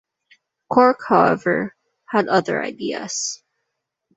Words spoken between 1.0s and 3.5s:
however, had other ideas.